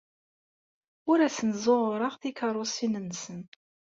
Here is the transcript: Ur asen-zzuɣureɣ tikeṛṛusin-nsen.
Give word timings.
Ur 1.11 1.19
asen-zzuɣureɣ 1.21 2.13
tikeṛṛusin-nsen. 2.21 3.41